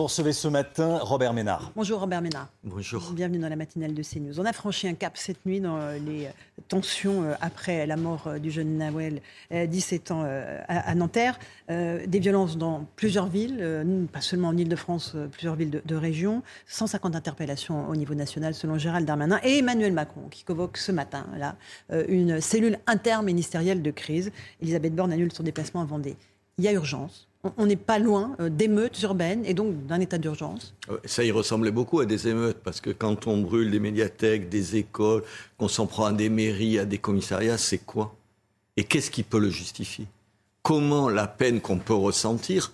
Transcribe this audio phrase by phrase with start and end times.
[0.00, 1.72] Vous recevez ce matin Robert Ménard.
[1.76, 2.48] Bonjour Robert Ménard.
[2.64, 3.10] Bonjour.
[3.12, 4.40] Bienvenue dans la matinale de CNews.
[4.40, 6.30] On a franchi un cap cette nuit dans euh, les
[6.68, 10.24] tensions euh, après la mort euh, du jeune Nawel, 17 ans,
[10.68, 11.38] à Nanterre.
[11.68, 16.42] Des violences dans plusieurs villes, pas seulement en Ile-de-France, plusieurs villes de, de région.
[16.66, 21.26] 150 interpellations au niveau national selon Gérald Darmanin et Emmanuel Macron qui convoque ce matin
[21.36, 21.56] là
[22.08, 24.32] une cellule interministérielle de crise.
[24.62, 26.16] Elisabeth Borne annule son déplacement à Vendée.
[26.56, 30.18] Il y a urgence on n'est pas loin euh, d'émeutes urbaines et donc d'un état
[30.18, 30.74] d'urgence.
[31.04, 34.76] Ça y ressemblait beaucoup à des émeutes, parce que quand on brûle des médiathèques, des
[34.76, 35.22] écoles,
[35.56, 38.14] qu'on s'en prend à des mairies, à des commissariats, c'est quoi?
[38.76, 40.06] Et qu'est-ce qui peut le justifier?
[40.62, 42.72] Comment la peine qu'on peut ressentir,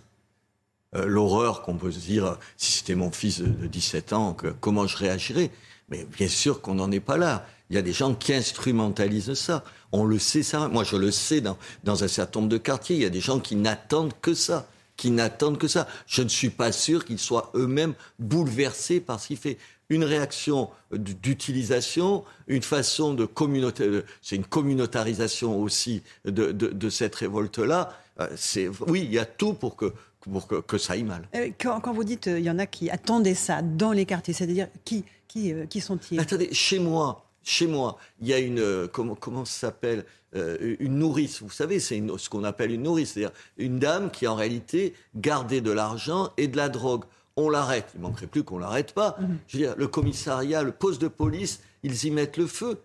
[0.95, 4.97] euh, l'horreur qu'on peut se dire, si c'était mon fils de, 17 ans, comment je
[4.97, 5.51] réagirais?
[5.89, 7.47] Mais bien sûr qu'on n'en est pas là.
[7.71, 9.65] Il y a des gens qui instrumentalisent ça.
[9.93, 10.69] On le sait, ça.
[10.69, 12.97] Moi, je le sais dans, dans un certain nombre de quartiers.
[12.97, 15.87] Il y a des gens qui n'attendent que ça qui n'attendent que ça.
[16.07, 19.59] Je ne suis pas sûr qu'ils soient eux-mêmes bouleversés par ce qu'il fait.
[19.89, 27.97] Une réaction d'utilisation, une façon de communauté, c'est une communautarisation aussi de, de, cette révolte-là.
[28.19, 31.29] Euh, c'est, oui, il y a tout pour que, pour que, que ça aille mal.
[31.37, 34.07] Euh, quand, quand vous dites euh, il y en a qui attendaient ça dans les
[34.07, 36.19] quartiers, c'est-à-dire qui, qui, qui sont-ils?
[36.19, 40.77] Attendez, chez moi, chez moi, il y a une euh, comment comment ça s'appelle euh,
[40.81, 41.43] une nourrice.
[41.43, 45.61] Vous savez, c'est ce qu'on appelle une nourrice, c'est-à-dire une dame qui en réalité gardait
[45.61, 47.05] de l'argent et de la drogue.
[47.37, 47.87] On l'arrête.
[47.95, 49.17] Il manquerait plus qu'on l'arrête pas.
[49.21, 49.39] Mhm.
[49.47, 52.81] Je veux dire, le commissariat, le poste de police, ils y mettent le feu.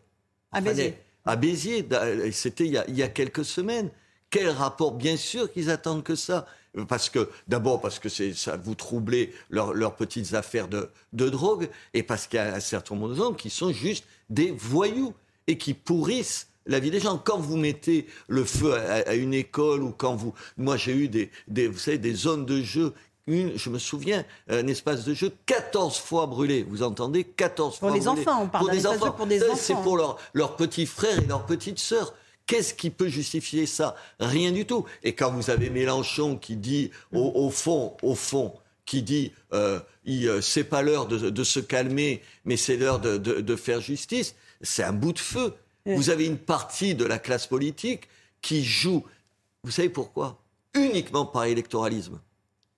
[0.52, 0.96] À Béziers.
[1.26, 1.88] À Béziers.
[2.32, 3.90] C'était il, il y a quelques semaines.
[4.30, 6.46] Quel rapport Bien sûr qu'ils attendent que ça?
[6.88, 12.02] Parce que, d'abord, parce que ça vous troublez leurs petites affaires de, de drogue, et
[12.02, 15.14] parce qu'il y a un certain nombre de gens qui sont juste des voyous
[15.46, 17.18] et qui pourrissent la vie des gens.
[17.18, 20.34] Quand vous mettez le feu à, une école ou quand vous...
[20.58, 22.94] Moi, j'ai eu des, des, vous savez, des zones de jeu
[23.28, 26.66] une, je me souviens, un espace de jeu 14 fois brûlé.
[26.68, 28.04] Vous entendez 14 fois brûlé.
[28.04, 29.12] Pour les enfants, on parle pour des enfants.
[29.12, 29.56] pour des enfants.
[29.56, 32.14] C'est pour leurs petits frères et leurs petites sœurs.
[32.48, 33.96] Qu'est-ce qui peut justifier ça?
[34.20, 34.86] Rien du tout.
[35.04, 38.54] Et quand vous avez Mélenchon qui dit, au, fond, au fond,
[38.86, 43.82] qui dit, euh, euh c'est pas l'heure de, se calmer, mais c'est l'heure de, faire
[43.82, 45.54] justice, c'est un bout de feu.
[45.86, 48.08] Vous avez une partie de la classe politique
[48.42, 49.04] qui joue.
[49.64, 50.40] Vous savez pourquoi?
[50.74, 52.20] Uniquement par électoralisme.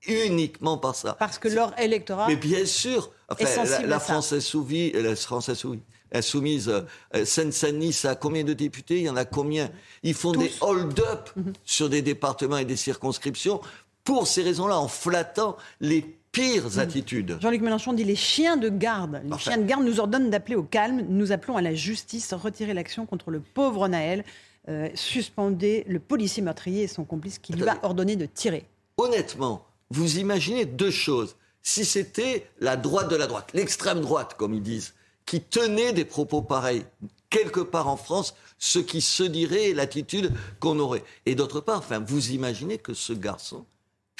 [0.08, 1.14] Uniquement par ça.
[1.14, 2.28] Parce que leur électorat.
[2.28, 3.12] Mais bien sûr.
[3.40, 5.82] la, la France insoumise, la France insoumise,
[6.14, 8.98] insoumise, euh, Seine-Saint-Denis, ça a combien de députés?
[8.98, 9.72] Il y en a combien?
[10.04, 11.54] Ils font des hold-up mhm.
[11.64, 13.62] sur des départements et des circonscriptions
[14.04, 16.80] pour ces raisons-là, en flattant les pires mhm.
[16.80, 17.38] attitudes.
[17.42, 19.22] Jean-Luc Mélenchon dit les chiens de garde.
[19.24, 21.06] Les chiens de garde nous ordonnent d'appeler au calme.
[21.08, 24.26] Nous appelons à la justice, retirer l'action contre le pauvre Naël,
[24.70, 28.66] euh, suspendez le policier meurtrier et son complice qui lui a ordonné de tirer.
[28.98, 31.36] Honnêtement, vous imaginez deux choses.
[31.62, 34.94] Si c'était la droite de la droite, l'extrême droite, comme ils disent,
[35.26, 36.86] qui tenait des propos pareils
[37.30, 41.04] quelque part en France, ce qui se dirait l'attitude qu'on aurait.
[41.26, 43.66] Et d'autre part, enfin, vous imaginez que ce garçon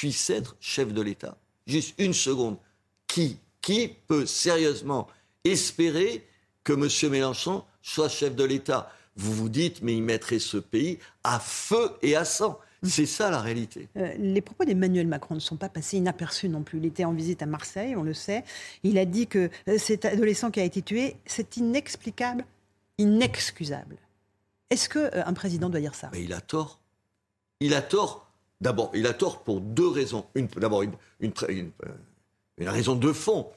[0.04, 2.58] puisse être chef de l'État Juste une seconde.
[3.08, 5.08] Qui, qui peut sérieusement
[5.46, 6.28] espérer
[6.66, 7.10] que M.
[7.10, 8.92] Mélenchon soit chef de l'État?
[9.16, 12.60] Vous vous dites, mais il mettrait ce pays à feu et à sang.
[12.84, 13.88] C'est ça la réalité.
[13.96, 16.80] Euh, les propos d'Emmanuel Macron ne sont pas passés inaperçus non plus.
[16.80, 18.44] Il était en visite à Marseille, on le sait.
[18.84, 22.44] Il a dit que euh, cet adolescent qui a été tué, c'est inexplicable,
[22.98, 23.96] inexcusable.
[24.70, 26.10] Est-ce qu'un euh, président doit dire ça?
[26.12, 26.82] Mais Il a tort.
[27.62, 28.23] Il a tort.
[28.64, 30.26] D'abord, il a tort pour deux raisons.
[30.56, 31.72] D'abord, une, une,
[32.60, 33.48] raison de fond.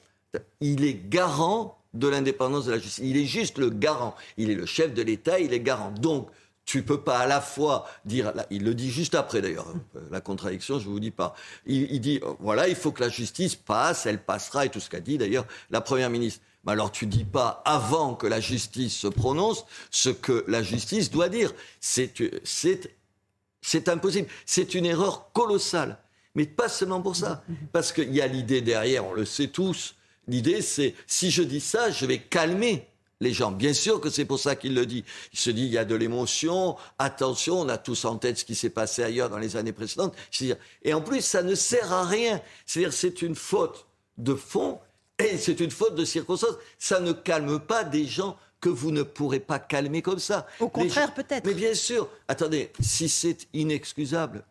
[0.59, 3.03] Il est garant de l'indépendance de la justice.
[3.05, 4.15] Il est juste le garant.
[4.35, 5.91] Il est le chef de l'État, il est garant.
[5.91, 6.27] Donc,
[6.65, 10.19] tu peux pas à la fois dire, il le dit juste après d'ailleurs, euh, la
[10.19, 11.33] contradiction, je vous dis pas.
[11.65, 14.89] Il, dit, euh, voilà, il faut que la justice passe, elle passera, et tout ce
[14.89, 16.41] qu'a dit d'ailleurs la première ministre.
[16.65, 21.09] Mais alors tu dis pas avant que la justice se prononce ce que la justice
[21.09, 21.53] doit dire.
[21.79, 22.11] C'est,
[23.61, 24.27] c'est impossible.
[24.45, 25.97] C'est une erreur colossale.
[26.35, 27.43] Mais pas seulement pour ça.
[27.71, 29.95] Parce qu'il y a l'idée derrière, on le sait tous.
[30.27, 32.87] L'idée, c'est si je dis ça, je vais calmer
[33.19, 33.51] les gens.
[33.51, 35.03] Bien sûr que c'est pour ça qu'il le dit.
[35.33, 38.45] Il se dit, il y a de l'émotion, attention, on a tous en tête ce
[38.45, 40.15] qui s'est passé ailleurs dans les années précédentes.
[40.83, 42.41] Et en plus, ça ne sert à rien.
[42.65, 43.87] C'est-à-dire, c'est une faute
[44.17, 44.79] de fond
[45.19, 46.55] et c'est une faute de circonstance.
[46.77, 50.47] Ça ne calme pas des gens que vous ne pourrez pas calmer comme ça.
[50.59, 51.45] Au contraire, peut-être.
[51.45, 52.09] Mais bien sûr.
[52.27, 54.43] Attendez, si c'est inexcusable,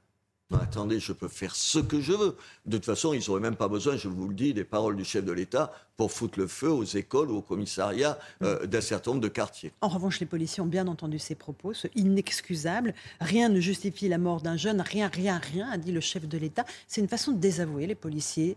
[0.55, 2.37] attendez, je peux faire ce que je veux.
[2.67, 5.05] De toute façon, ils n'auraient même pas besoin, je vous le dis, des paroles du
[5.05, 9.13] chef de l'État pour foutre le feu aux écoles ou au commissariat euh, d'un certain
[9.13, 9.73] nombre de quartiers.
[9.81, 12.95] En revanche, les policiers ont bien entendu ces propos, ce inexcusable.
[13.21, 16.39] Rien ne justifie la mort d'un jeune, rien, rien, rien, a dit le chef de
[16.39, 16.65] l'État.
[16.87, 18.57] C'est une façon de désavouer les policiers.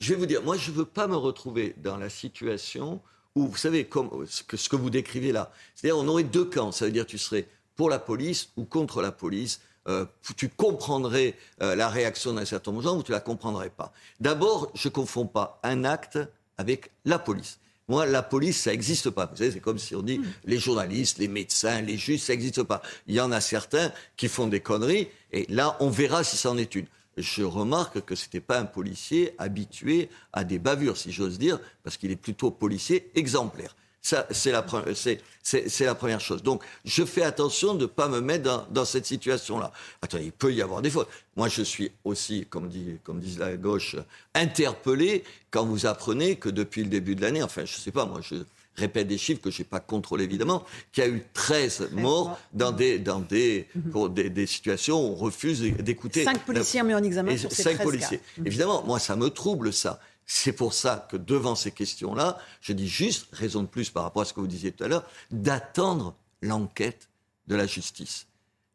[0.00, 3.00] Je vais vous dire, moi, je ne veux pas me retrouver dans la situation
[3.34, 6.44] où, vous savez, comme ce que, ce que vous décrivez là, c'est-à-dire on aurait deux
[6.44, 7.46] camps, ça veut dire tu serais
[7.76, 9.60] pour la police ou contre la police.
[9.86, 10.04] Euh,
[10.36, 13.92] tu comprendrais euh, la réaction d'un certain nombre de gens ou tu la comprendrais pas.
[14.20, 16.18] D'abord, je ne confonds pas un acte
[16.58, 17.58] avec la police.
[17.88, 19.24] Moi, la police, ça n'existe pas.
[19.26, 22.62] Vous savez, c'est comme si on dit les journalistes, les médecins, les juges, ça n'existe
[22.64, 22.82] pas.
[23.06, 26.58] Il y en a certains qui font des conneries, et là, on verra si c'en
[26.58, 26.86] est une
[27.20, 31.58] je remarque que ce n'était pas un policier habitué à des bavures, si j'ose dire,
[31.82, 33.74] parce qu'il est plutôt policier exemplaire.
[34.00, 36.42] C'est la, première chose.
[36.42, 39.72] Donc, je fais attention de ne pas me mettre dans, cette situation-là.
[40.00, 41.08] Attends, il peut y avoir des fautes.
[41.36, 43.96] Moi, je suis aussi, comme, dit, comme disent la gauche,
[44.34, 48.06] interpellé quand vous apprenez que depuis le début de l'année, enfin, je ne sais pas,
[48.06, 48.36] moi, je,
[48.78, 52.38] répète des chiffres que je n'ai pas contrôlés évidemment, qu'il y a eu 13 morts
[52.52, 53.90] dans des, dans des, mhm.
[53.90, 56.24] pour des, des situations où on refuse d'écouter.
[56.24, 58.20] 5 policiers mis en examen sur ces 5 policiers.
[58.38, 58.46] Mhm.
[58.46, 60.00] Évidemment, moi, ça me trouble ça.
[60.30, 64.22] C'est pour ça que devant ces questions-là, je dis juste, raison de plus par rapport
[64.22, 67.08] à ce que vous disiez tout à l'heure, d'attendre l'enquête
[67.46, 68.27] de la justice.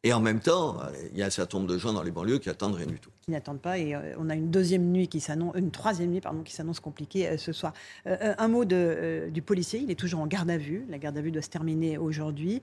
[0.05, 0.79] Et en même temps,
[1.13, 2.99] il y a un certain nombre de gens dans les banlieues qui attendent rien du
[2.99, 3.09] tout.
[3.21, 3.77] Qui n'attendent pas.
[3.77, 6.81] Et euh, on a une deuxième nuit qui s'annonce, une troisième nuit pardon, qui s'annonce
[6.81, 7.71] compliquée euh, ce soir.
[8.07, 9.79] Euh, un mot de, du policier.
[9.79, 10.85] Il est toujours en garde à vue.
[10.89, 12.61] La garde à vue doit se terminer aujourd'hui.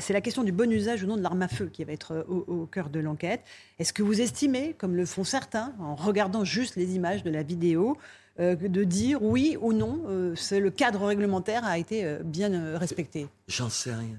[0.00, 2.26] C'est la question du bon usage ou non de l'arme à feu qui va être
[2.28, 3.42] au, au cœur de l'enquête.
[3.78, 7.44] Est-ce que vous estimez, comme le font certains, en regardant juste les images de la
[7.44, 7.96] vidéo,
[8.38, 13.28] de dire oui ou non, le cadre réglementaire a été bien respecté?
[13.46, 14.18] J'en sais rien.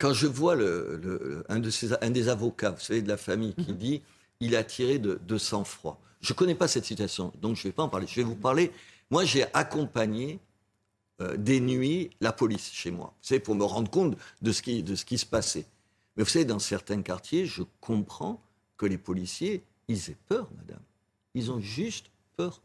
[0.00, 0.56] Quand je vois
[1.50, 1.58] un,
[2.10, 3.76] des avocats, vous savez, de la famille qui mhm.
[3.76, 4.02] dit
[4.40, 6.00] il a tiré de, sang-froid.
[6.22, 8.06] Je ne connais pas cette situation, donc je ne vais pas en parler.
[8.08, 8.72] Je vais vous parler.
[9.10, 10.38] Moi, j'ai accompagné
[11.20, 13.12] euh, des nuits la police chez moi.
[13.20, 15.66] Vous savez, pour me rendre compte de ce, qui, de ce qui se passait.
[16.16, 18.42] Mais vous savez, dans certains quartiers, je comprends
[18.78, 20.80] que les policiers, ils aient peur, madame.
[21.34, 22.06] Ils ont juste
[22.36, 22.62] peur.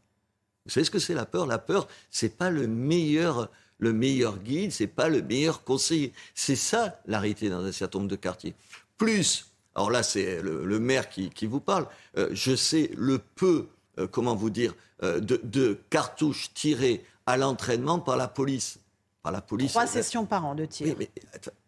[0.66, 1.48] Vous savez ce que c'est la peur?
[1.48, 6.14] La peur, c'est pas le meilleur le meilleur guide, c'est pas le meilleur conseiller.
[6.34, 8.56] C'est ça la réalité dans un certain nombre de quartiers.
[8.98, 11.88] Plus, alors là c'est le, maire qui, vous parle,
[12.18, 13.68] euh, je sais le peu,
[14.00, 14.74] euh, comment vous dire,
[15.04, 18.80] euh, de, cartouches tirées à l'entraînement par la police.
[19.24, 19.72] Par la police.
[19.72, 20.96] Trois sessions par an de tir.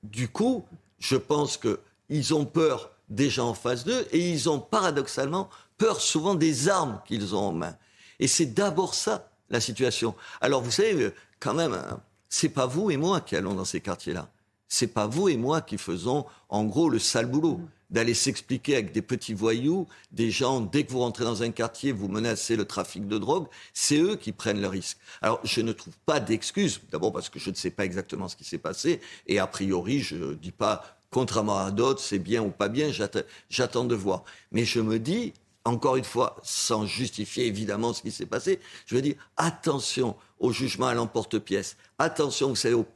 [0.03, 0.65] du coup,
[0.99, 6.01] je pense qu'ils ont peur des gens en face d'eux et ils ont paradoxalement peur
[6.01, 7.75] souvent des armes qu'ils ont en main.
[8.19, 10.15] Et c'est d'abord ça la situation.
[10.41, 13.81] Alors vous savez, quand même, hein, c'est pas vous et moi qui allons dans ces
[13.81, 14.29] quartiers-là.
[14.67, 17.61] C'est pas vous et moi qui faisons, en gros, le sale boulot.
[17.89, 21.93] D'aller s'expliquer avec des petits voyous, des gens, dès que vous rentrez dans un quartier,
[21.93, 24.97] vous menacez le trafic de drogue, c'est eux qui prennent le risque.
[25.21, 28.35] Alors, je ne trouve pas d'excuses, d'abord parce que je ne sais pas exactement ce
[28.35, 32.43] qui s'est passé, et a priori, je ne dis pas, contrairement à d'autres, c'est bien
[32.43, 32.91] ou pas bien,
[33.49, 34.25] j'attends de voir.
[34.51, 35.31] Mais je me dis,
[35.67, 40.51] encore une fois, sans justifier évidemment ce qui s'est passé, je veux dire, attention au
[40.51, 42.87] jugement à l'emporte-pièce, attention, vous savez, aux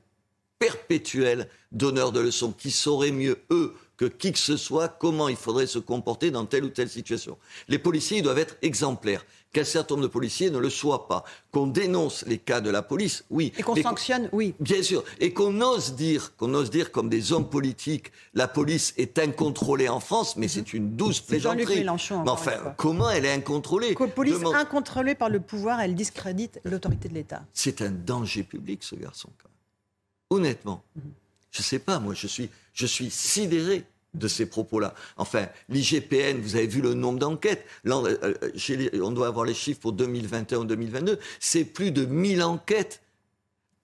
[0.60, 5.36] perpétuels donneurs de leçons qui sauraient mieux, eux, que qui que ce soit, comment il
[5.36, 7.38] faudrait se comporter dans telle ou telle situation.
[7.68, 9.24] Les policiers doivent être exemplaires.
[9.54, 11.24] Qu'un certain nombre de policiers ne le soient pas.
[11.52, 13.54] Qu'on dénonce les cas de la police, oui.
[13.60, 14.56] Et qu'on sanctionne, oui.
[14.60, 15.04] Bien sûr.
[15.20, 19.88] Et qu'on ose dire, qu'on ose dire comme des hommes politiques, la police est incontrôlée
[19.88, 21.80] en France, mais c'est une douce plaisanterie.
[21.80, 22.24] Mélenchon.
[22.24, 23.96] Mais enfin, comment elle est incontrôlée?
[24.00, 27.44] La police incontrôlée par le pouvoir, elle discrédite l'autorité de l'État.
[27.54, 30.40] C'est un danger public, ce garçon, quand même.
[30.40, 30.82] Honnêtement.
[30.96, 31.12] Mhm.
[31.52, 34.94] Je ne sais pas, moi, je suis, je suis sidéré de ces propos-là.
[35.18, 37.66] Enfin, l'IGPN, vous avez vu le nombre d'enquêtes.
[37.88, 41.20] Euh, euh, on doit avoir les chiffres pour 2021 ou 2022.
[41.40, 43.02] C'est plus de 1000 enquêtes.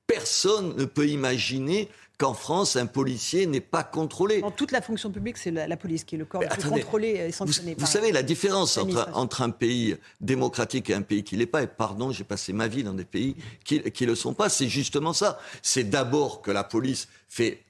[0.05, 4.41] Personne ne peut imaginer qu'en France, un policier n'est pas contrôlé.
[4.41, 7.09] Dans toute la fonction publique, c'est la, police qui est le corps le plus contrôlé
[7.09, 7.75] et sanctionné.
[7.77, 11.61] Vous, savez la différence entre, un pays démocratique et un pays qui ne l'est pas.
[11.61, 14.49] Et pardon, j'ai passé ma vie dans des pays qui ne le sont pas.
[14.49, 15.39] C'est justement ça.
[15.61, 17.63] C'est d'abord que la police fait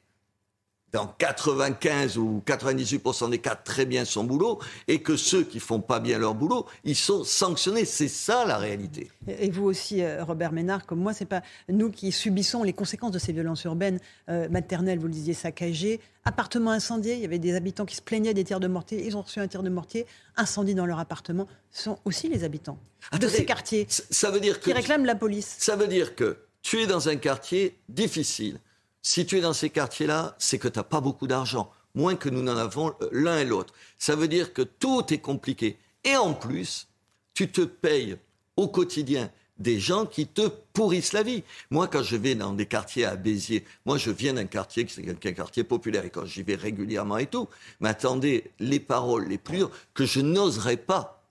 [0.98, 5.80] dans 95 ou 98% des cas très bien son boulot et que ceux qui font
[5.80, 7.86] pas bien leur boulot, ils sont sanctionnés.
[7.86, 9.12] C'est ça la réalité.
[9.28, 13.12] Et vous aussi, euh, Robert Ménard, comme moi, c'est pas nous qui subissons les conséquences
[13.12, 17.14] de ces violences urbaines euh, maternelles, vous le disiez, saccagées, appartements incendiés.
[17.14, 19.06] Il y avait des habitants qui se plaignaient des tirs de mortier.
[19.06, 21.46] Ils ont reçu un tir de mortier, incendie dans leur appartement.
[21.70, 22.80] Ce sont aussi les habitants
[23.20, 25.58] de ces quartiers ça veut dire que, qui réclament la police.
[25.60, 28.60] Ça veut dire que tu es dans un quartier difficile
[29.08, 32.28] si tu es dans ces quartiers-là, c'est que tu n'as pas beaucoup d'argent, moins que
[32.28, 33.74] nous n'en avons euh, l'un et l'autre.
[33.98, 35.78] Ça veut dire que tout est compliqué.
[36.04, 36.90] Et en plus,
[37.34, 38.18] tu te payes
[38.58, 41.44] au quotidien des gens qui te pourrissent la vie.
[41.72, 45.00] Moi, quand je vais dans des quartiers à Béziers, moi, je viens d'un quartier qui
[45.00, 47.48] est un quartier populaire et quand j'y vais régulièrement et tout,
[47.80, 51.24] m'attendez les paroles les plus dures que je n'oserais pas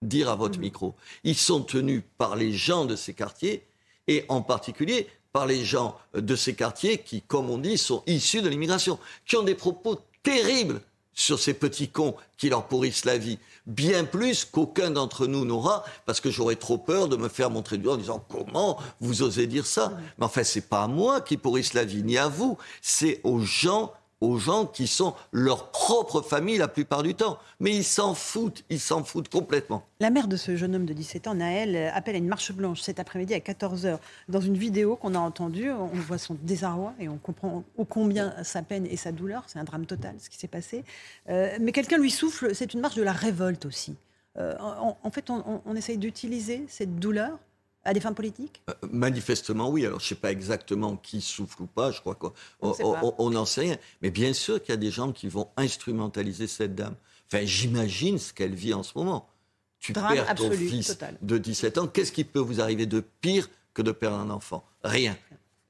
[0.00, 0.62] dire à votre mmh.
[0.62, 0.94] micro.
[1.24, 3.66] Ils sont tenus par les gens de ces quartiers
[4.06, 8.42] et en particulier par les gens de ces quartiers qui, comme on dit, sont issus
[8.42, 10.80] de l'immigration, qui ont des propos terribles
[11.12, 15.84] sur ces petits cons qui leur pourrissent la vie, bien plus qu'aucun d'entre nous n'aura,
[16.06, 19.22] parce que j'aurais trop peur de me faire montrer du doigt en disant comment vous
[19.22, 19.92] osez dire ça?
[20.18, 23.40] Mais enfin, c'est pas à moi qui pourrissent la vie, ni à vous, c'est aux
[23.40, 27.38] gens aux gens qui sont leur propre famille la plupart du temps.
[27.60, 29.84] Mais ils s'en foutent, ils s'en foutent complètement.
[30.00, 32.80] La mère de ce jeune homme de 17 ans, Naël, appelle à une marche blanche
[32.80, 33.98] cet après-midi à 14h.
[34.28, 38.34] Dans une vidéo qu'on a entendue, on voit son désarroi et on comprend ô combien
[38.44, 39.44] sa peine et sa douleur.
[39.46, 40.84] C'est un drame total ce qui s'est passé.
[41.28, 43.96] Euh, mais quelqu'un lui souffle, c'est une marche de la révolte aussi.
[44.36, 47.38] Euh, en, fait, on, on essaye d'utiliser cette douleur
[47.84, 48.62] à des fins politiques?
[48.68, 49.86] Euh, Manifestement, oui.
[49.86, 51.90] Alors, je ne sais pas exactement qui souffle ou pas.
[51.90, 53.76] Je crois qu'on n'en sait rien.
[54.02, 56.94] Mais bien sûr qu'il y a des gens qui vont instrumentaliser cette dame.
[57.26, 59.28] Enfin, j'imagine ce qu'elle vit en ce moment.
[59.78, 61.86] Tu perds ton fils de 17 ans.
[61.86, 64.64] Qu'est-ce qui peut vous arriver de pire que de perdre un enfant?
[64.82, 65.16] Rien.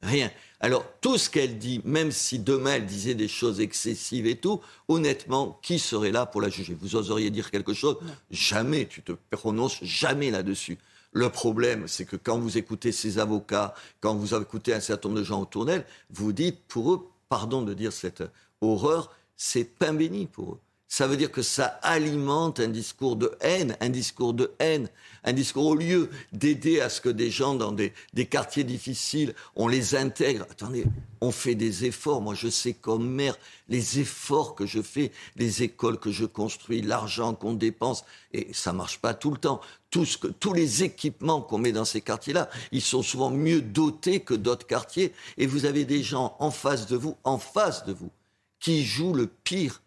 [0.01, 0.31] Rien.
[0.61, 4.61] Alors, tout ce qu'elle dit, même si demain elle disait des choses excessives et tout,
[4.87, 6.77] honnêtement, qui serait là pour la juger?
[6.81, 7.97] Vous oseriez dire quelque chose?
[8.31, 10.79] Jamais, tu te prononces jamais là-dessus.
[11.13, 15.21] Le problème, c'est que quand vous écoutez ces avocats, quand vous écoutez un certain nombre
[15.21, 18.23] de gens autour d'elle, vous dites, pour eux, pardon de dire cette
[18.61, 23.37] horreur, c'est pain béni pour eux ça veut dire que ça alimente un discours de
[23.43, 24.89] haine, un discours de haine,
[25.23, 27.93] un discours au lieu d'aider à ce que des gens dans des,
[28.25, 30.47] quartiers difficiles, on les intègre.
[30.51, 30.87] Attendez,
[31.21, 32.23] on fait des efforts.
[32.23, 33.37] Moi, je sais comme maire
[33.69, 38.73] les efforts que je fais, les écoles que je construis, l'argent qu'on dépense, et ça
[38.73, 39.61] marche pas tout le temps.
[39.91, 43.61] Tout ce que, tous les équipements qu'on met dans ces quartiers-là, ils sont souvent mieux
[43.61, 45.13] dotés que d'autres quartiers.
[45.37, 48.11] Et vous avez des gens en face de vous, en face de vous,
[48.59, 49.83] qui jouent le pire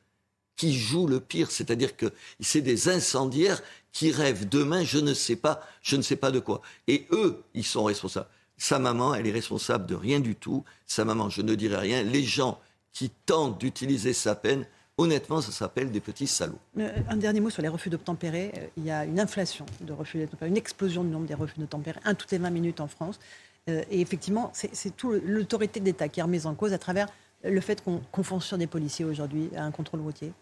[0.61, 1.49] qui jouent le pire.
[1.49, 6.15] C'est-à-dire que c'est des incendiaires qui rêvent demain, je ne sais pas, je ne sais
[6.15, 6.61] pas de quoi.
[6.87, 8.27] Et eux, ils sont responsables.
[8.57, 10.63] Sa maman, elle est responsable de rien du tout.
[10.85, 12.03] Sa maman, je ne dirai rien.
[12.03, 12.59] Les gens
[12.93, 14.67] qui tentent d'utiliser sa peine,
[14.99, 16.59] honnêtement, ça s'appelle des petits salauds.
[16.77, 18.51] Euh, un dernier mot sur les refus d'obtempérer.
[18.55, 21.59] Euh, il y a une inflation de refus d'obtempérer, une explosion du nombre des refus
[21.59, 23.19] d'obtempérer, un toutes les 20 minutes en France.
[23.67, 27.07] Euh, et effectivement, c'est tout l'autorité d'État qui est remise en cause à travers
[27.43, 30.33] le fait qu'on confonce sur des policiers aujourd'hui à un contrôle routier.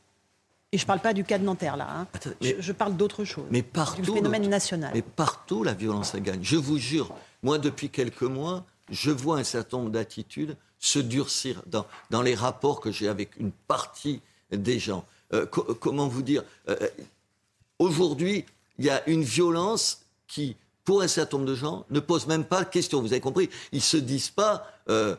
[0.72, 1.88] Et je ne parle pas du cas de Nanterre, là.
[1.90, 2.08] Hein.
[2.42, 3.46] je, parle d'autre chose.
[3.50, 4.02] Mais partout.
[4.02, 4.92] Du phénomène national.
[4.94, 6.44] Mais partout, la violence, elle gagne.
[6.44, 11.64] Je vous jure, moi, depuis quelques mois, je vois un certain nombre d'attitudes se durcir
[11.66, 14.22] dans, dans les rapports que j'ai avec une partie
[14.52, 15.06] des gens.
[15.34, 16.76] Euh, comment vous dire euh,
[17.80, 18.46] Aujourd'hui,
[18.78, 22.46] il y a une violence qui, pour un certain nombre de gens, ne pose même
[22.46, 23.02] pas question.
[23.02, 24.66] Vous avez compris Ils ne se disent pas.
[24.90, 25.16] Euh,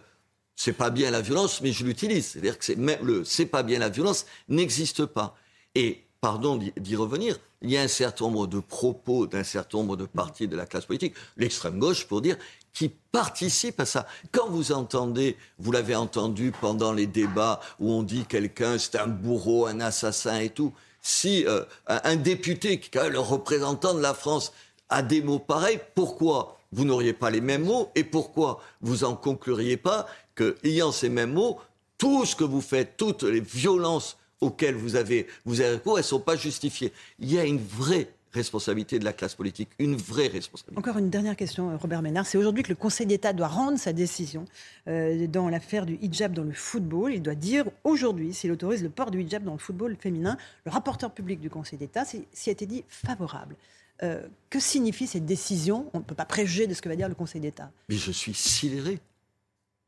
[0.56, 2.26] c'est pas bien la violence, mais je l'utilise.
[2.26, 5.34] C'est-à-dire que c'est le c'est pas bien la violence n'existe pas.
[5.74, 9.96] Et pardon d'y revenir, il y a un certain nombre de propos d'un certain nombre
[9.96, 12.36] de partis de la classe politique, l'extrême gauche pour dire,
[12.72, 14.06] qui participent à ça.
[14.32, 19.06] Quand vous entendez, vous l'avez entendu pendant les débats où on dit quelqu'un c'est un
[19.06, 20.72] bourreau, un assassin et tout,
[21.02, 24.52] si euh, un député qui est le représentant de la France
[24.88, 29.16] a des mots pareils, pourquoi vous n'auriez pas les mêmes mots et pourquoi vous en
[29.16, 31.58] concluriez pas que, ayant ces mêmes mots,
[31.98, 36.04] tout ce que vous faites, toutes les violences auxquelles vous avez, vous avez recours, elles
[36.04, 36.92] ne sont pas justifiées.
[37.18, 40.78] Il y a une vraie responsabilité de la classe politique, une vraie responsabilité.
[40.78, 42.26] Encore une dernière question, Robert Ménard.
[42.26, 44.44] C'est aujourd'hui que le Conseil d'État doit rendre sa décision
[44.88, 47.12] euh, dans l'affaire du hijab dans le football.
[47.12, 50.36] Il doit dire aujourd'hui s'il autorise le port du hijab dans le football féminin.
[50.64, 53.56] Le rapporteur public du Conseil d'État s'y a été dit favorable.
[54.02, 55.90] Euh, que signifie cette décision?
[55.92, 57.70] On ne peut pas préjuger de ce que va dire le Conseil d'État.
[57.88, 59.00] Mais je suis sidéré,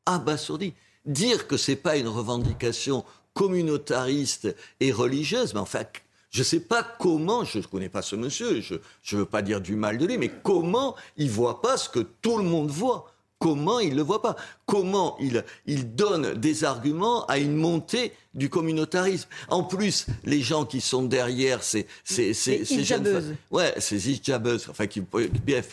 [0.05, 0.75] abasourdi.
[1.07, 3.05] Dire que ce n'est pas une revendication
[3.35, 5.85] communautariste et religieuse, mais enfin,
[6.31, 8.77] je ne sais pas comment, je ne connais pas ce monsieur, je
[9.17, 11.89] ne veux pas dire du mal de lui, mais comment il ne voit pas ce
[11.89, 13.13] que tout le monde voit
[13.43, 18.13] Comment il ne le voit pas Comment il, il donne des arguments à une montée
[18.35, 23.37] du communautarisme En plus, les gens qui sont derrière ces, ces, ces, ces jeunes...
[23.51, 25.03] Ouais, ces hijabeuses, enfin, qui,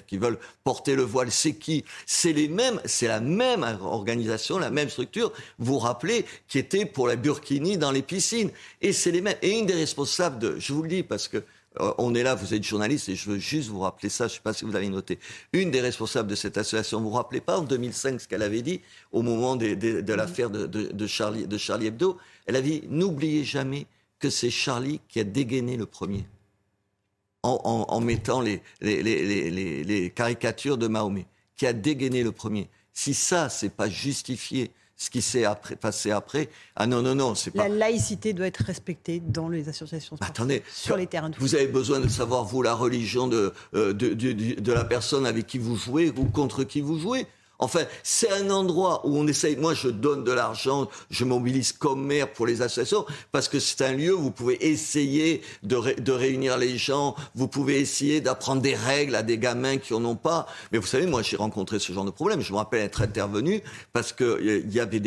[0.07, 1.85] qui veulent porter le voile, c'est qui?
[2.07, 6.85] C'est les mêmes, c'est la même organisation, la même structure, vous vous rappelez, qui était
[6.85, 8.49] pour la burkini dans les piscines.
[8.81, 9.37] Et c'est les mêmes.
[9.43, 10.55] Et une des responsables de...
[10.57, 11.43] Je vous le dis parce que
[11.77, 14.35] on est là, vous êtes journaliste, et je veux juste vous rappeler ça, je ne
[14.35, 15.19] sais pas si vous l'avez noté.
[15.53, 18.61] Une des responsables de cette association, vous vous rappelez pas en 2005 ce qu'elle avait
[18.61, 23.85] dit au moment de l'affaire de, Charlie, de Charlie Hebdo Elle a dit, n'oubliez jamais
[24.17, 26.25] que c'est Charlie qui a dégainé le premier.
[27.43, 32.67] En, mettant les, les, caricatures de Mahomet, qui a dégainé le premier.
[32.91, 35.45] Si ça, c'est pas justifié ce qui s'est
[35.79, 36.49] passé après.
[36.75, 37.69] Ah non, non, non, c'est pas.
[37.69, 41.55] La laïcité doit être respectée dans les associations sportives, Attendez, sur les terrains de Vous
[41.55, 45.57] avez besoin de savoir, vous, la religion de, euh, de, de la personne avec qui
[45.57, 47.25] vous jouez ou contre qui vous jouez.
[47.59, 49.57] Enfin, c'est un endroit où on essaye.
[49.57, 53.83] Moi, je donne de l'argent, je mobilise comme maire pour les associations parce que c'est
[53.83, 58.75] un lieu où vous pouvez essayer de, réunir les gens, vous pouvez essayer d'apprendre des
[58.75, 60.47] règles à des gamins qui en ont pas.
[60.71, 62.39] Mais vous savez, moi, j'ai rencontré ce genre de problème.
[62.39, 63.61] Je me rappelle être intervenu
[63.91, 65.01] parce que il y avait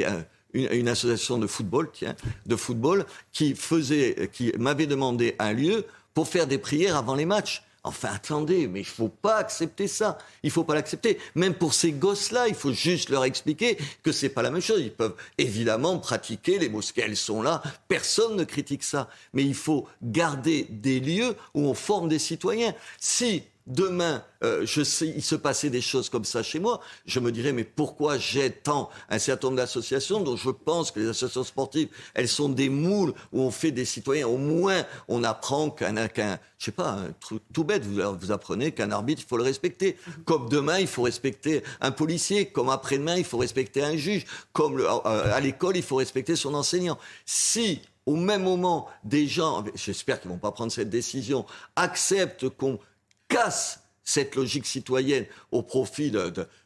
[0.52, 5.86] une, une, association de football, tiens, de football, qui faisait, qui m'avait demandé un lieu
[6.12, 7.64] pour faire des prières avant les matchs.
[7.84, 10.16] Enfin, attendez, mais il faut pas accepter ça.
[10.44, 11.18] Il faut pas l'accepter.
[11.34, 14.80] Même pour ces gosses-là, il faut juste leur expliquer que c'est pas la même chose.
[14.80, 17.60] Ils peuvent évidemment pratiquer les mosquées, elles sont là.
[17.88, 19.08] Personne ne critique ça.
[19.32, 22.72] Mais il faut garder des lieux où on forme des citoyens.
[23.00, 27.52] Si demain, euh, il se passait des choses comme ça chez moi, je me dirais,
[27.52, 31.88] mais pourquoi j'ai tant un certain nombre d'associations dont je pense que les associations sportives,
[32.14, 34.26] elles sont des moules où on fait des citoyens.
[34.26, 35.94] Au moins, on apprend qu'un,
[36.58, 39.44] je sais pas, un truc tout bête, vous, vous apprenez qu'un arbitre, il faut le
[39.44, 39.96] respecter.
[40.24, 42.46] Comme demain, il faut respecter un policier.
[42.46, 44.24] Comme après-demain, il faut respecter un juge.
[44.52, 46.98] Comme euh, à l'école, il faut respecter son enseignant.
[47.26, 52.80] Si au même moment, des gens, j'espère qu'ils vont pas prendre cette décision, acceptent qu'on
[53.32, 56.12] casse cette logique citoyenne au profit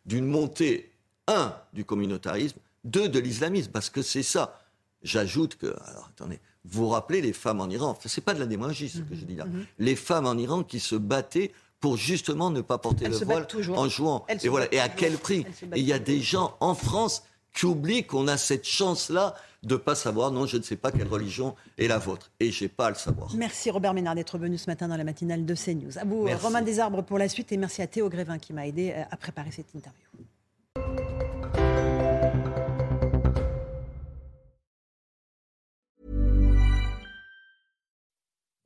[0.04, 0.92] d'une montée,
[1.26, 4.60] un, du communautarisme, deux, de l'islamisme, parce que c'est ça.
[5.02, 8.40] J'ajoute que, alors attendez, vous vous rappelez les femmes en Iran, enfin, c'est pas de
[8.40, 9.66] la démagogie ce que je dis là, mhm.
[9.78, 13.46] les femmes en Iran qui se battaient pour justement ne pas porter le voile
[13.76, 14.24] en jouant.
[14.28, 17.66] et voilà, et à quel prix Et il y a des gens en France qui
[17.66, 21.08] oublient qu'on a cette chance-là de ne pas savoir, non, je ne sais pas quelle
[21.08, 22.30] religion est la vôtre.
[22.40, 23.34] Et je n'ai pas à le savoir.
[23.34, 25.98] Merci Robert Ménard d'être venu ce matin dans la matinale de CNews.
[25.98, 27.52] À vous, Romain Desarbres, pour la suite.
[27.52, 30.06] Et merci à Théo Grévin qui m'a aidé euh, à préparer cette interview.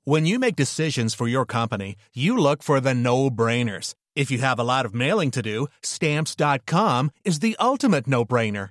[0.05, 3.95] When you make decisions for your company, you look for the no-brainers.
[4.17, 8.71] If you have a lot of mailing to do, stamps.com is the ultimate no-brainer.